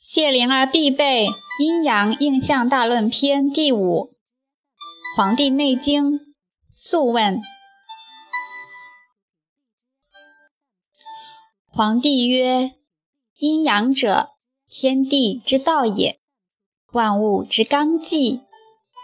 [0.00, 1.26] 谢灵儿必备
[1.62, 4.14] 《阴阳应象大论篇》第五，
[5.16, 6.12] 《黄帝内经·
[6.72, 7.36] 素问》。
[11.66, 12.72] 黄帝曰
[13.36, 14.30] ：“阴阳者，
[14.70, 16.18] 天地之道也，
[16.92, 18.40] 万物之纲纪，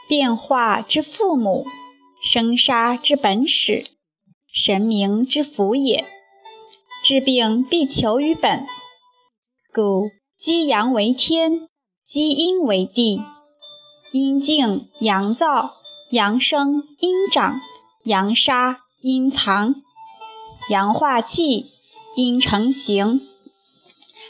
[0.08, 1.66] 变化之父母，
[2.24, 3.90] 生杀之本始，
[4.50, 6.06] 神明之府也。
[7.04, 8.64] 治病必求于本，
[9.72, 11.68] 故。”积阳为天，
[12.04, 13.22] 积阴为地。
[14.12, 15.76] 阴静阳躁，
[16.10, 17.60] 阳生阴长，
[18.02, 19.76] 阳杀阴藏。
[20.68, 21.66] 阳化气，
[22.16, 23.28] 阴成形。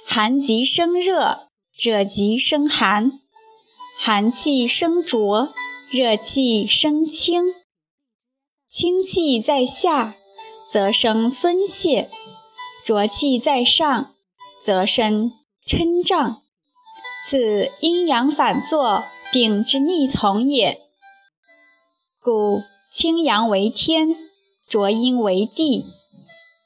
[0.07, 3.13] 寒极生热，热极生寒。
[3.99, 5.53] 寒气生浊，
[5.91, 7.45] 热气生清。
[8.69, 10.15] 清气在下，
[10.71, 12.11] 则生孙泄；
[12.85, 14.12] 浊气在上，
[14.65, 15.33] 则生。
[15.65, 16.43] 嗔胀，
[17.25, 20.81] 此阴阳反作，病之逆从也。
[22.21, 24.09] 故清阳为天，
[24.69, 25.87] 浊阴为地，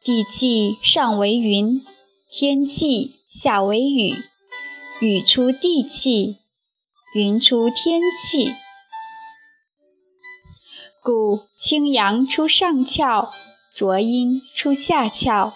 [0.03, 1.85] 地气上为云，
[2.31, 4.15] 天气下为雨，
[5.01, 6.39] 雨出地气，
[7.15, 8.55] 云出天气。
[11.03, 13.29] 故清阳出上窍，
[13.75, 15.53] 浊阴出下窍，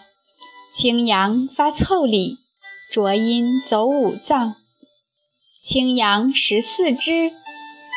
[0.73, 2.39] 清阳发腠理。
[2.91, 4.57] 浊阴走五脏，
[5.63, 7.33] 清阳十四支，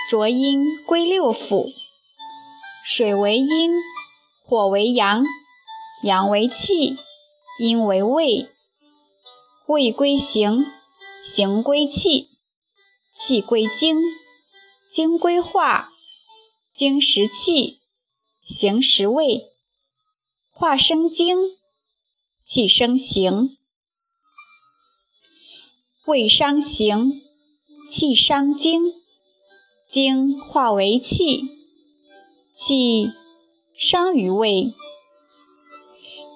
[0.08, 1.74] 浊阴归六腑。
[2.86, 3.72] 水为阴，
[4.46, 5.24] 火为阳，
[6.04, 6.96] 阳为气，
[7.58, 8.50] 阴为胃。
[9.66, 10.64] 胃归形，
[11.26, 12.30] 形归气，
[13.16, 13.98] 气归精，
[14.92, 15.90] 精归化，
[16.76, 17.80] 精食气，
[18.46, 19.42] 形食胃，
[20.52, 21.38] 化生精，
[22.54, 23.58] 气生形。
[26.06, 27.20] 胃伤形，
[27.90, 28.94] 气伤精，
[29.90, 31.50] 精化为气，
[32.56, 33.12] 气
[33.74, 34.76] 伤于胃。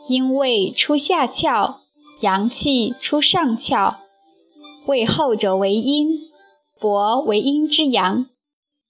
[0.10, 1.82] 因胃出下窍，
[2.22, 3.98] 阳气出上窍。
[4.88, 6.32] 胃后者为阴，
[6.80, 8.26] 薄为阴之阳；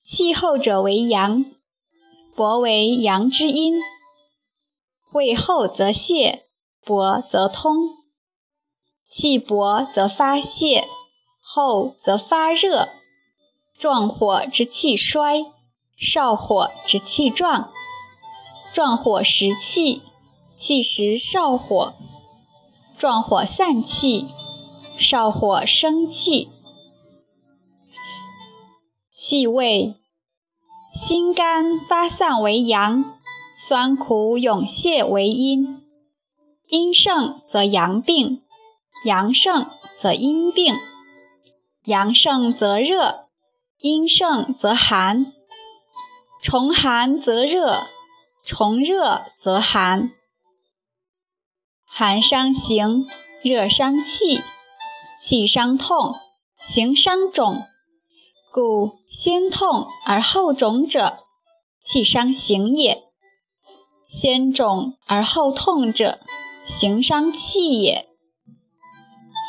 [0.02, 1.44] 气后者为阳，
[2.34, 3.74] 薄为阳之阴。
[5.12, 6.47] 胃后则泄，
[6.88, 7.75] 薄则通。
[9.09, 10.88] 气薄则发泄，
[11.42, 12.88] 厚则发热。
[13.78, 15.46] 壮火之气衰，
[15.98, 17.72] 少火之气壮。
[18.72, 20.02] 壮火食气，
[20.56, 21.94] 气食少火。
[22.98, 24.30] 壮火散气，
[24.98, 26.50] 少火生气。
[29.14, 29.96] 气味，
[30.96, 33.04] 心肝发散为阳，
[33.59, 35.77] 酸苦涌泄为阴。
[36.68, 38.44] 阴盛则阳病。
[39.06, 39.70] 阳盛
[40.00, 40.76] 则阴病，
[41.86, 43.28] 阳盛则热，
[43.80, 45.34] 阴盛则寒。
[46.42, 47.88] 重寒则热，
[48.44, 50.12] 重热则寒。
[51.86, 53.08] 寒伤形，
[53.44, 54.42] 热伤气，
[55.22, 56.16] 气伤痛，
[56.66, 57.64] 形伤肿。
[58.52, 61.20] 故先痛而后肿者，
[61.86, 63.04] 气伤形也；
[64.10, 66.20] 先肿而后痛者，
[66.68, 68.06] 形伤气也。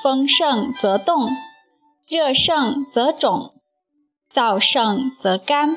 [0.02, 1.36] 风盛则动，
[2.06, 3.54] 热盛则肿，
[4.32, 5.68] 燥盛则干，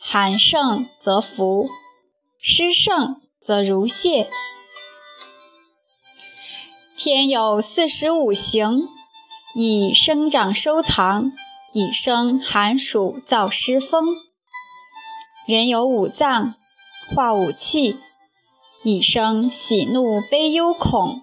[0.00, 1.68] 寒盛则浮，
[2.40, 4.26] 湿盛则如泻。
[6.96, 8.88] 天有四时五行，
[9.54, 11.30] 以生长收藏，
[11.72, 14.04] 以生寒暑燥湿风。
[15.46, 16.56] 人有五脏，
[17.14, 18.00] 化五气，
[18.88, 21.20] 以生喜怒悲忧恐。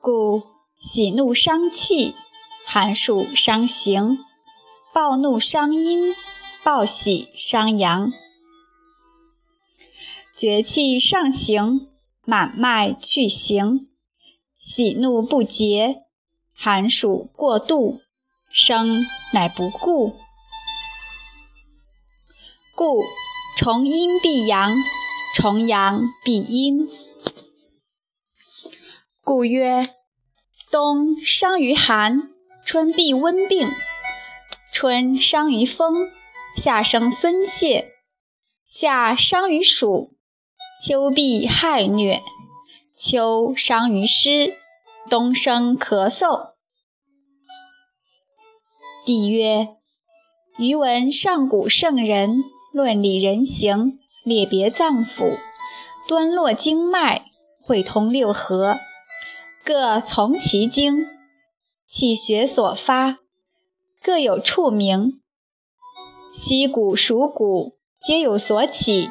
[0.00, 0.42] 故。
[0.82, 2.16] 喜怒伤气，
[2.66, 4.16] 寒暑伤形；
[4.92, 6.12] 暴怒伤阴，
[6.64, 8.10] 暴喜伤阳。
[10.36, 11.88] 绝气上行，
[12.24, 13.86] 满脉去行；
[14.58, 16.02] 喜怒不节，
[16.52, 18.00] 寒暑过度，
[18.50, 20.16] 生乃不顾。
[22.74, 23.04] 故
[23.56, 24.74] 重阴必阳，
[25.34, 26.88] 重阳必阴。
[29.22, 29.94] 故曰。
[30.70, 32.30] 冬伤于寒，
[32.64, 33.68] 春必温病；
[34.72, 36.08] 春伤于风，
[36.56, 37.88] 夏生孙泄；
[38.66, 40.16] 夏伤于暑，
[40.82, 42.22] 秋必害疟；
[42.96, 44.54] 秋伤于湿，
[45.10, 46.52] 冬生咳嗽。
[49.04, 49.76] 帝曰：
[50.56, 52.42] 余闻上古圣人
[52.72, 55.38] 论理人形，列别脏腑，
[56.06, 57.26] 端络经脉，
[57.60, 58.76] 会通六合。
[59.64, 61.06] 各从其经，
[61.88, 63.18] 气血所发，
[64.00, 65.20] 各有处名。
[66.32, 69.10] 息谷属谷，皆有所起，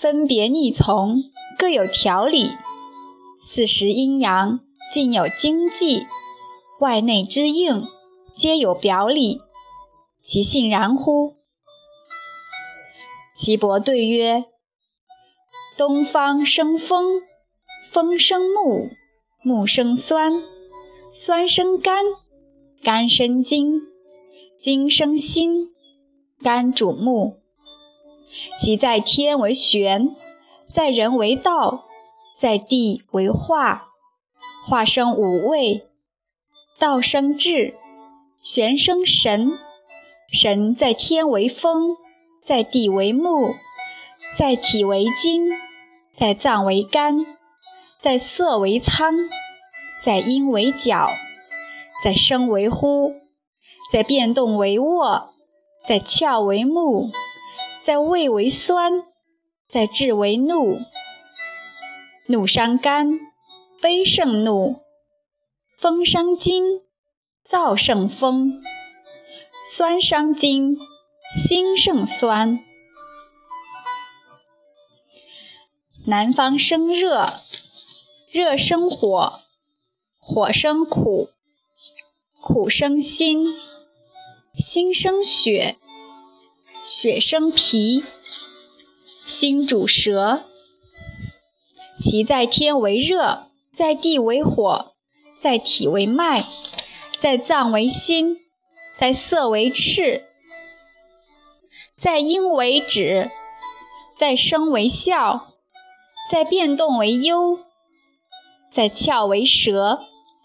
[0.00, 1.16] 分别逆从，
[1.58, 2.50] 各有条理。
[3.42, 4.60] 四时阴阳，
[4.92, 6.06] 尽有经纪，
[6.80, 7.86] 外内之应，
[8.34, 9.40] 皆有表里。
[10.22, 11.34] 其性然乎？
[13.36, 14.44] 岐伯对曰：
[15.76, 17.20] 东方生风，
[17.90, 18.90] 风生木，
[19.42, 20.40] 木生酸，
[21.12, 22.04] 酸生肝，
[22.80, 23.80] 肝生筋，
[24.60, 25.72] 筋生心。
[26.42, 27.38] 肝主目，
[28.60, 30.10] 其在天为玄，
[30.72, 31.86] 在人为道，
[32.38, 33.88] 在地为化。
[34.66, 35.88] 化生五味，
[36.78, 37.74] 道生智，
[38.42, 39.58] 玄生神。
[40.32, 41.96] 神在天为风，
[42.46, 43.54] 在地为木，
[44.36, 45.48] 在体为筋，
[46.16, 47.24] 在脏为肝，
[48.00, 49.14] 在色为苍，
[50.02, 51.08] 在阴为角，
[52.02, 53.12] 在声为呼，
[53.90, 55.30] 在变动为卧。
[55.86, 57.10] 在窍为目，
[57.82, 59.02] 在味为酸，
[59.68, 60.78] 在志为怒。
[62.26, 63.10] 怒伤肝，
[63.82, 64.76] 悲胜怒；
[65.78, 66.80] 风伤筋，
[67.46, 68.62] 燥胜风；
[69.66, 70.78] 酸伤筋，
[71.34, 72.64] 心胜酸。
[76.06, 77.40] 南方生热，
[78.30, 79.40] 热生火，
[80.20, 81.30] 火生苦，
[82.40, 83.52] 苦生心。
[84.56, 85.76] 心生血，
[86.84, 88.04] 血生脾，
[89.26, 90.44] 心主舌。
[92.00, 94.94] 其在天为热，在地为火，
[95.42, 96.46] 在体为脉，
[97.18, 98.36] 在脏为心，
[99.00, 100.28] 在色为赤，
[102.04, 103.30] 在阴为止，
[104.18, 105.54] 在声为笑，
[106.30, 107.60] 在变动为忧，
[108.70, 110.00] 在窍为舌，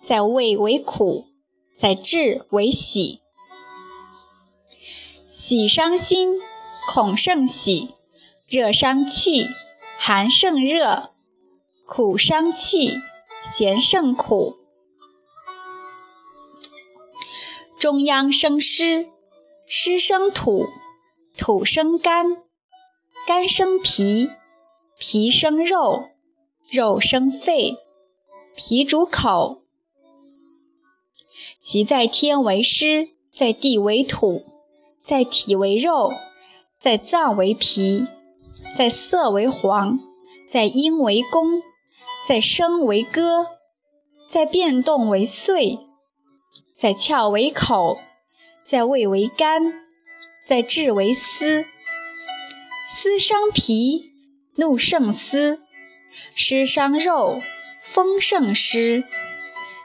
[0.05, 1.25] 在味为苦，
[1.77, 3.19] 在志为喜。
[5.33, 6.39] 喜伤心，
[6.93, 7.89] 恐胜喜；
[8.47, 9.45] 热伤气，
[9.97, 11.09] 寒胜热；
[11.85, 13.01] 苦伤气，
[13.43, 14.55] 咸胜苦。
[17.77, 19.09] 中央生湿，
[19.67, 20.65] 湿生土，
[21.39, 22.35] 土生肝，
[23.25, 24.29] 肝生脾，
[24.97, 26.09] 脾生肉，
[26.69, 27.77] 肉生肺，
[28.57, 29.61] 脾主口。
[31.61, 34.43] 其在天为湿，在地为土。
[35.07, 36.11] 在体为肉，
[36.81, 38.05] 在脏为脾，
[38.77, 39.97] 在色为黄，
[40.51, 41.61] 在阴为宫，
[42.27, 43.47] 在声为歌，
[44.29, 45.79] 在变动为岁，
[46.77, 47.97] 在窍为口，
[48.65, 49.63] 在胃为肝，
[50.49, 51.63] 在志为思。
[52.89, 54.11] 思伤脾，
[54.55, 55.59] 怒胜思；
[56.33, 57.39] 湿伤肉，
[57.83, 59.03] 风胜湿；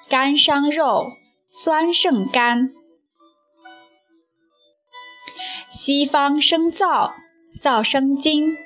[0.09, 1.13] 肝伤肉，
[1.47, 2.71] 酸胜肝。
[5.71, 7.13] 西方生燥，
[7.61, 8.57] 燥生筋，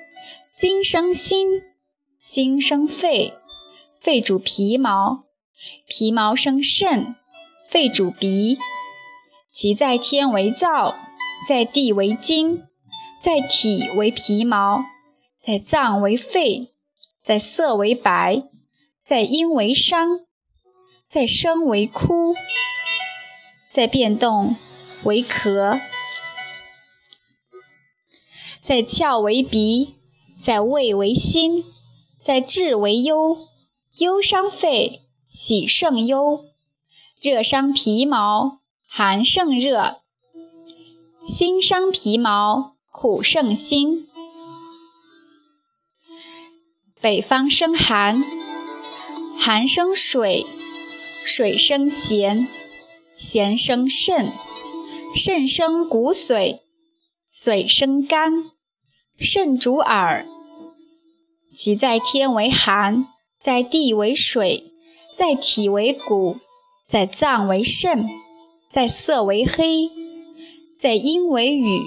[0.56, 1.62] 筋生心，
[2.20, 3.34] 心生肺，
[4.00, 5.24] 肺主皮毛，
[5.88, 7.16] 皮毛生肾，
[7.68, 8.56] 肺主鼻。
[9.50, 10.94] 其在天为燥，
[11.46, 12.64] 在地为筋，
[13.22, 14.84] 在体为皮毛，
[15.44, 16.72] 在脏为肺，
[17.24, 18.42] 在色为白，
[19.06, 20.20] 在阴为伤，
[21.08, 22.34] 在声为哭，
[23.72, 24.56] 在变动
[25.04, 25.80] 为咳。
[28.62, 29.94] 在窍为鼻，
[30.44, 31.64] 在胃为心，
[32.24, 33.46] 在志为忧。
[34.00, 36.44] 忧伤肺，喜胜忧；
[37.20, 40.02] 热伤皮毛，寒胜热；
[41.28, 44.08] 心伤皮毛，苦胜心。
[47.02, 48.24] 北方生寒，
[49.38, 50.46] 寒生水，
[51.26, 52.48] 水生咸，
[53.18, 54.32] 咸生肾，
[55.14, 56.60] 肾生骨髓，
[57.30, 58.32] 髓生肝。
[59.18, 60.26] 肾主耳，
[61.54, 63.06] 其在天为寒，
[63.38, 64.72] 在地为水，
[65.18, 66.38] 在体为骨，
[66.88, 68.08] 在脏为肾，
[68.72, 69.90] 在色为黑，
[70.80, 71.80] 在阴为雨，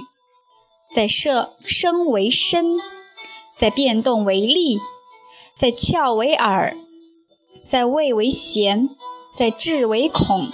[0.93, 2.77] 在色声为声，
[3.57, 4.79] 在变动为力，
[5.57, 6.75] 在窍为耳，
[7.69, 8.89] 在味为咸，
[9.37, 10.49] 在志为恐。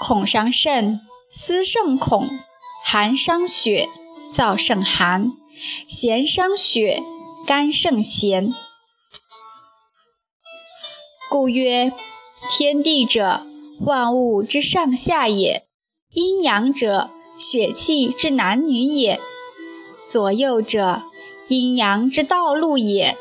[0.00, 2.28] 恐伤肾，思胜恐；
[2.84, 3.88] 寒伤血。
[4.32, 5.32] 燥胜寒，
[5.88, 7.02] 咸伤血，
[7.48, 8.54] 肝胜咸。
[11.28, 11.92] 故曰：
[12.48, 13.44] 天地者，
[13.80, 15.64] 万物之上下也；
[16.12, 19.20] 阴阳者，血气之男女也；
[20.08, 21.04] 左右者，
[21.46, 23.14] 阴阳之道路也；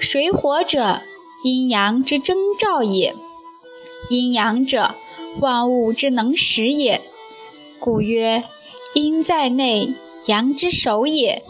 [0.00, 1.02] 水火者，
[1.44, 3.14] 阴阳之征兆也；
[4.10, 4.96] 阴阳者，
[5.38, 7.00] 万物之能始也。
[7.80, 8.42] 故曰：
[8.94, 9.94] 阴在内，
[10.26, 11.42] 阳之首也；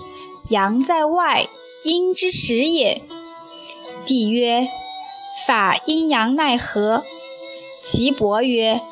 [0.50, 1.48] 阳在外，
[1.84, 3.00] 阴之始也。
[4.04, 4.68] 帝曰：
[5.46, 7.02] 法阴阳奈何？
[7.82, 8.82] 岐伯曰：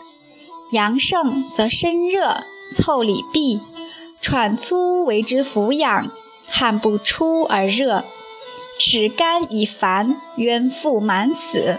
[0.75, 2.45] 阳盛则身热，
[2.76, 3.61] 腠理闭，
[4.21, 6.11] 喘粗为之俯仰，
[6.49, 8.02] 汗不出而热，
[8.81, 11.78] 齿干以烦，渊腹满死。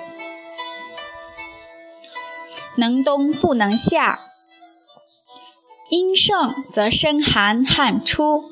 [2.78, 4.22] 能冬不能夏，
[5.90, 8.46] 阴盛则身寒，汗出，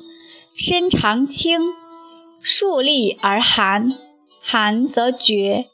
[0.58, 1.58] 身长轻，
[2.42, 3.96] 竖立而寒，
[4.42, 5.70] 寒则厥，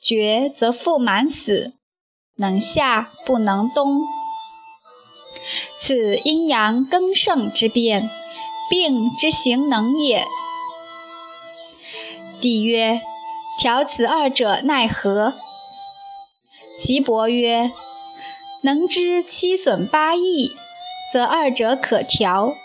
[0.00, 1.74] 厥则腹满死。
[2.36, 4.02] 能夏不能冬，
[5.80, 8.10] 此阴阳更盛之变，
[8.68, 10.26] 病之行能也。
[12.40, 13.00] 帝曰：
[13.58, 15.34] 调此二者奈何？
[16.80, 17.70] 岐伯曰。
[18.62, 20.50] 能知七损八益，
[21.12, 22.56] 则二者可调；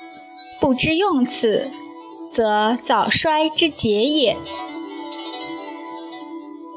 [0.62, 1.70] 不知用此，
[2.32, 4.38] 则早衰之节也。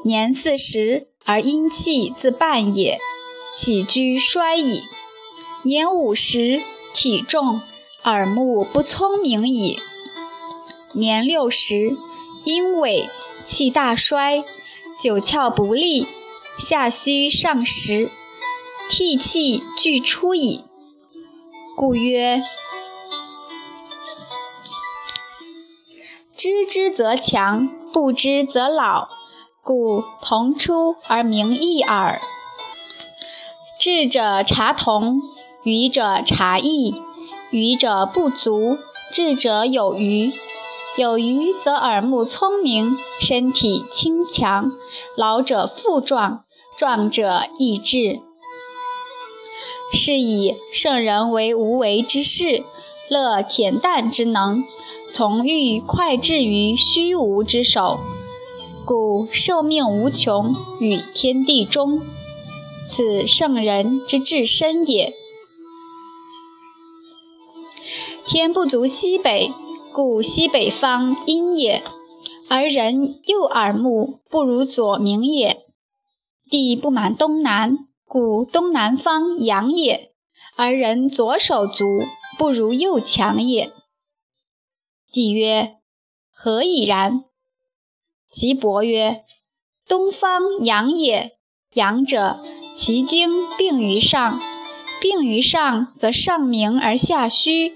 [0.03, 2.99] 年四十而阴气自半也，
[3.55, 4.81] 起居衰矣；
[5.63, 6.61] 年五十，
[6.93, 7.61] 体重
[8.03, 9.77] 耳目不聪明矣；
[10.91, 11.97] 年六十，
[12.43, 13.07] 阴痿，
[13.45, 14.43] 气大衰，
[14.99, 16.05] 九窍不利，
[16.59, 18.09] 下虚上实。
[18.89, 20.65] 涕气俱出矣，
[21.75, 22.43] 故曰：
[26.35, 29.07] 知之则强，不知则老。
[29.63, 32.19] 故同出而名异耳。
[33.79, 35.21] 智者察同，
[35.63, 37.01] 愚者察异。
[37.49, 38.77] 愚者不足，
[39.13, 40.33] 智者有余。
[40.97, 44.73] 有余则耳目聪明，身体轻强。
[45.15, 46.43] 老者复壮，
[46.77, 48.19] 壮者益智。
[49.93, 52.63] 是以圣人为无为之事，
[53.09, 54.63] 乐恬淡之能，
[55.11, 57.99] 从欲快至于虚无之手，
[58.85, 62.01] 故寿命无穷，与天地中。
[62.89, 65.13] 此圣人之至深也。
[68.25, 69.51] 天不足西北，
[69.93, 71.81] 故西北方阴也；
[72.49, 75.61] 而人右耳目不如左明也。
[76.49, 77.77] 地不满东南。
[78.05, 80.11] 故东南方阳也，
[80.55, 81.83] 而人左手足
[82.37, 83.71] 不如右强也。
[85.11, 85.77] 帝曰：
[86.31, 87.23] 何以然？
[88.33, 89.23] 其伯曰：
[89.87, 91.37] 东方阳也，
[91.75, 92.39] 阳者
[92.75, 94.39] 其精病于上，
[94.99, 97.75] 病于上则上明而下虚，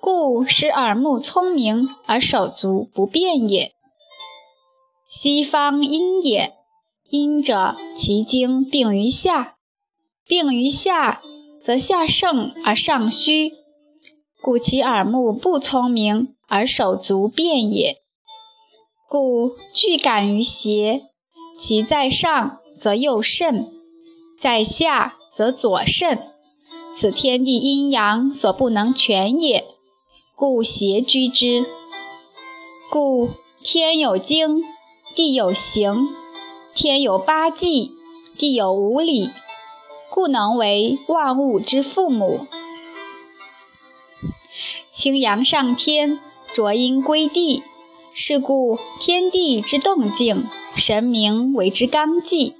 [0.00, 3.72] 故使耳目聪明而手足不便也。
[5.08, 6.54] 西方阴也。
[7.08, 9.54] 阴者，其精病于下，
[10.26, 11.22] 病于下，
[11.62, 13.52] 则下盛而上虚，
[14.42, 18.02] 故其耳目不聪明而手足便也。
[19.10, 21.04] 故具感于邪，
[21.58, 23.72] 其在上则右肾，
[24.38, 26.28] 在下则左肾，
[26.94, 29.64] 此天地阴阳所不能全也，
[30.36, 31.64] 故邪居之。
[32.90, 33.30] 故
[33.62, 34.62] 天有经，
[35.14, 36.10] 地有形。
[36.74, 37.92] 天有八纪，
[38.36, 39.30] 地有五理，
[40.10, 42.46] 故能为万物之父母。
[44.92, 46.20] 清阳上天，
[46.52, 47.62] 浊阴归地，
[48.20, 52.56] 是故天地之动静，神明为之纲纪，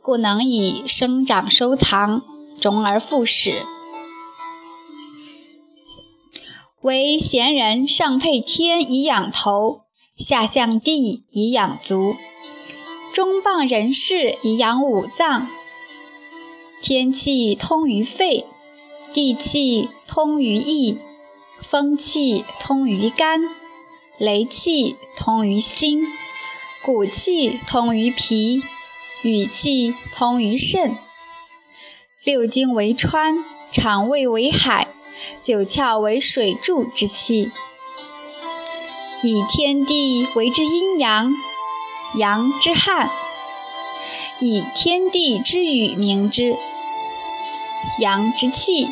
[0.00, 2.22] 故能以生长收藏，
[2.60, 3.66] 终而复始。
[6.82, 9.80] 唯贤人上配天以养头，
[10.16, 12.14] 下向地以养足。
[13.12, 15.48] 中傍人士以养五脏，
[16.80, 18.46] 天气通于肺，
[19.12, 21.00] 地气通于意，
[21.68, 23.40] 风气通于肝，
[24.20, 26.06] 雷气通于心，
[26.84, 28.62] 骨气通于脾，
[29.22, 30.98] 雨气通于肾。
[32.22, 34.88] 六经为川，肠胃为海，
[35.42, 37.50] 九窍为水柱之气，
[39.22, 41.32] 以天地为之阴阳。
[42.16, 43.10] 阳之汉，
[44.38, 46.58] 以天地之宇名之；
[47.98, 48.90] 阳之气，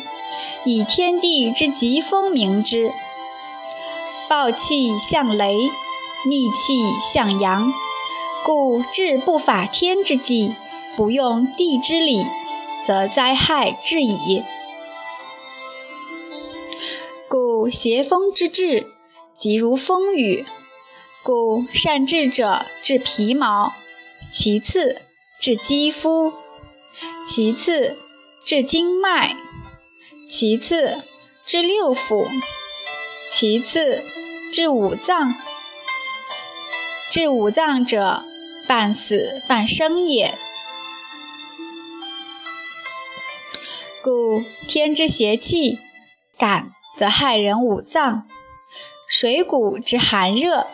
[0.65, 2.91] 以天地之疾风名之。
[4.29, 5.57] 暴气向雷，
[6.27, 7.73] 逆气向阳，
[8.45, 10.53] 故治不法天之际，
[10.95, 12.27] 不用地之理，
[12.85, 14.43] 则灾害至矣。
[17.27, 18.85] 故邪风之至，
[19.35, 20.45] 即如风雨。
[21.23, 23.73] 故善治者治皮毛，
[24.31, 25.01] 其次
[25.39, 26.33] 治肌肤，
[27.25, 27.97] 其次
[28.45, 29.35] 治经脉，
[30.29, 31.01] 其次
[31.45, 32.27] 治六腑，
[33.31, 34.03] 其次
[34.51, 35.35] 治五脏。
[37.11, 38.23] 治五脏者，
[38.67, 40.37] 半死半生也。
[44.03, 45.79] 故天之邪气，
[46.37, 48.23] 感则害人五脏；
[49.07, 50.67] 水谷之寒热，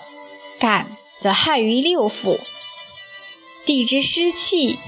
[0.59, 2.39] 感则害于六腑；
[3.65, 4.79] 地之湿气，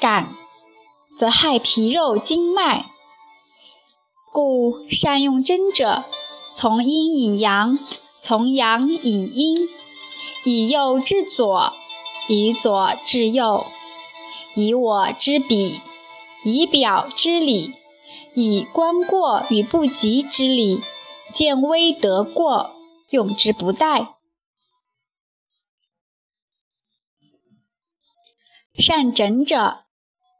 [0.00, 0.34] 感
[1.18, 2.86] 则害皮肉经脉。
[4.32, 6.04] 故善用针者，
[6.60, 7.78] 从阴引阳，
[8.20, 9.56] 从阳引阴。
[10.44, 11.72] 以右治左，
[12.28, 13.64] 以左治右，
[14.54, 15.80] 以我之彼，
[16.44, 17.72] 以表之里，
[18.34, 20.82] 以观过与不及之理，
[21.32, 22.74] 见微得过，
[23.08, 24.08] 用之不殆。
[28.74, 29.84] 善诊者，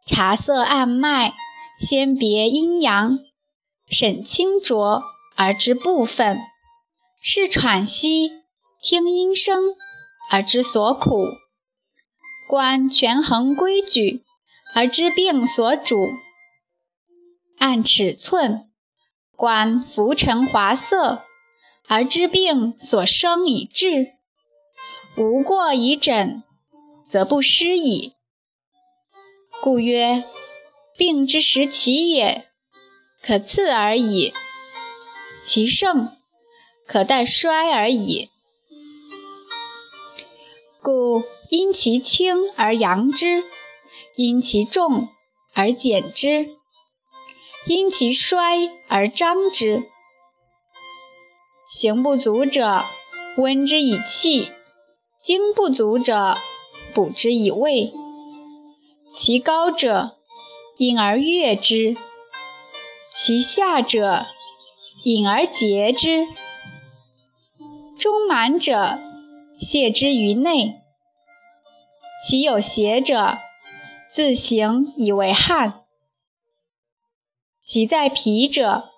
[0.07, 1.33] 察色按脉，
[1.81, 3.19] 先别阴阳，
[3.87, 5.03] 审清浊
[5.43, 6.39] 而知部分，
[7.23, 8.31] 视喘息，
[8.83, 9.75] 听音声。
[10.31, 11.25] 而知所苦，
[12.47, 14.23] 观权衡规矩，
[14.75, 15.97] 而知病所主；
[17.57, 18.71] 按尺寸，
[19.35, 21.23] 观浮沉华色，
[21.89, 24.09] 而知病所生以治。
[25.17, 26.43] 无过以诊，
[27.09, 28.13] 则不失矣。
[29.63, 30.23] 故曰：
[30.99, 32.47] 病之时起也，
[33.23, 34.35] 可次而已；
[35.43, 36.17] 其盛，
[36.87, 38.31] 可待衰而已。
[40.83, 43.45] 故因其轻而扬之，
[44.17, 45.09] 因其重
[45.53, 46.51] 而减之，
[47.67, 49.89] 因其衰而张之。
[51.71, 52.85] 行不足者，
[53.37, 54.51] 温之以气；
[55.23, 56.37] 精不足者，
[56.95, 57.93] 补之以味。
[59.15, 60.17] 其高者，
[60.79, 61.95] 因而悦之；
[63.15, 64.27] 其下者，
[65.05, 66.27] 饮而竭之。
[67.99, 68.99] 中满者。
[69.61, 70.81] 泄之于内，
[72.27, 73.37] 其有邪者，
[74.11, 75.85] 自行以为汗；
[77.63, 78.89] 其在皮者，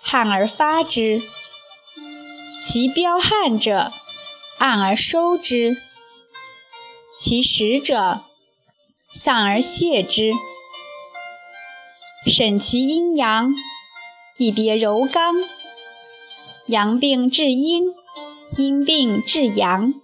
[0.00, 1.20] 汗而发之；
[2.62, 3.92] 其标汗者，
[4.58, 5.74] 按而收之；
[7.18, 8.22] 其实者，
[9.12, 10.30] 散而泄之。
[12.24, 13.52] 审其阴阳，
[14.36, 15.36] 以别柔刚。
[16.66, 17.84] 阳病治阴，
[18.56, 19.94] 阴病治阳。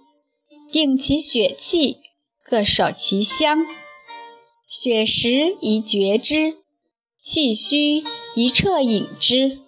[0.71, 1.97] 定其血气，
[2.43, 3.65] 各守其乡。
[4.67, 6.57] 血实宜绝之，
[7.21, 8.03] 气虚
[8.35, 9.59] 宜彻饮之。